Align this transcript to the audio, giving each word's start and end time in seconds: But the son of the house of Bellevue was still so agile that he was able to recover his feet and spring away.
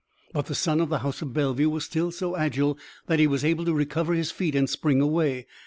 But 0.33 0.47
the 0.47 0.55
son 0.55 0.81
of 0.81 0.89
the 0.89 0.97
house 0.97 1.21
of 1.21 1.31
Bellevue 1.31 1.69
was 1.69 1.85
still 1.85 2.09
so 2.09 2.35
agile 2.35 2.75
that 3.05 3.19
he 3.19 3.27
was 3.27 3.45
able 3.45 3.65
to 3.65 3.73
recover 3.75 4.15
his 4.15 4.31
feet 4.31 4.55
and 4.55 4.67
spring 4.67 4.99
away. 4.99 5.45